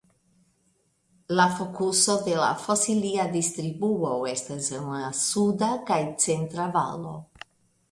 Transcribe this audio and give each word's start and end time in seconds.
La 1.39 1.43
fokuso 1.57 2.15
de 2.29 2.33
la 2.39 2.47
fosilia 2.63 3.27
distribuo 3.37 4.11
estas 4.33 4.73
en 4.81 4.89
la 4.97 5.13
suda 5.21 5.71
kaj 5.93 6.01
centra 6.27 6.69
valo. 6.81 7.17